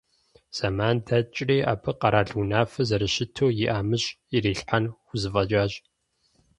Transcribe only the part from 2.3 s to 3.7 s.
унафэр зэрыщыту и